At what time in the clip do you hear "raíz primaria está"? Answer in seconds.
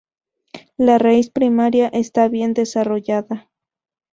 0.97-2.27